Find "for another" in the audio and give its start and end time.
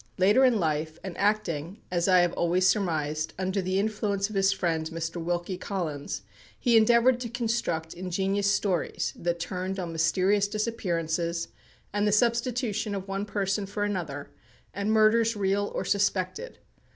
13.67-14.31